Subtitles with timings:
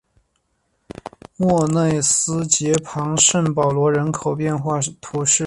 [1.37, 5.39] 莫内斯捷旁圣保罗人口变化图示